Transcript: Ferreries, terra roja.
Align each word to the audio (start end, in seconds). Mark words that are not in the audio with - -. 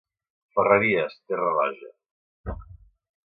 Ferreries, 0.55 1.17
terra 1.27 1.51
roja. 1.59 1.91